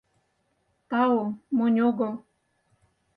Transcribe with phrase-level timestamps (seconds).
[0.89, 1.17] —Тау,
[1.57, 2.13] монь огыл.